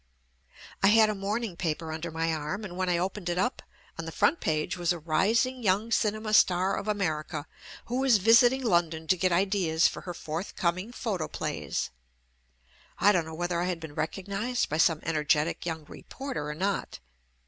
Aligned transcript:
I 0.81 0.87
had 0.87 1.11
a 1.11 1.13
morning 1.13 1.55
paper 1.55 1.91
under 1.91 2.09
my 2.09 2.33
arm 2.33 2.63
and 2.65 2.75
when 2.75 2.89
I 2.89 2.97
opened 2.97 3.29
it 3.29 3.37
up— 3.37 3.61
on 3.99 4.05
the 4.05 4.11
front 4.11 4.39
page 4.39 4.75
was 4.75 4.91
a 4.91 4.95
large 4.95 5.05
photograph 5.05 5.27
of 5.27 5.27
myself— 5.29 5.35
"Pearl 5.35 5.35
White, 5.35 5.35
a 5.35 5.35
JUST 5.35 5.45
ME 5.45 5.51
Kising 5.51 5.63
Young 5.63 5.91
Cinema 6.23 6.33
Star 6.33 6.77
of 6.79 6.87
America, 6.87 7.45
Who 7.85 8.03
Is 8.03 8.17
Visiting 8.17 8.63
London 8.63 9.07
to 9.07 9.15
Get 9.17 9.31
Ideas 9.31 9.87
For 9.87 10.01
Her 10.01 10.15
Forthcoming 10.15 10.91
Photoplays." 10.91 11.91
I 12.97 13.11
don't 13.11 13.25
know 13.25 13.35
whether 13.35 13.61
I 13.61 13.65
had 13.65 13.79
been 13.79 13.93
recognized 13.93 14.69
by 14.69 14.79
some 14.79 15.01
ener 15.01 15.23
getic 15.23 15.67
young 15.67 15.85
reporter 15.85 16.47
or 16.49 16.55
not. 16.55 16.99